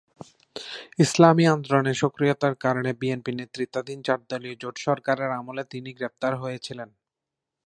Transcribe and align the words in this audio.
ইসলামি 0.99 1.45
আন্দোলনে 1.47 1.93
সক্রিয়তার 2.01 2.55
কারণে 2.63 2.91
বিএনপি 3.01 3.31
নেতৃত্বাধীন 3.33 3.99
চারদলীয় 4.07 4.55
জোট 4.61 4.75
সরকারের 4.85 5.29
আমলে 5.39 5.63
তিনি 5.71 5.89
গ্রেফতার 5.97 6.33
হয়েছিলেন। 6.35 6.89